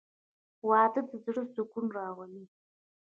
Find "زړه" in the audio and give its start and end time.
1.25-1.43